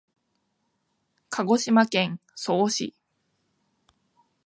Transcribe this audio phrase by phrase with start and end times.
[1.29, 2.95] 鹿児島県曽於市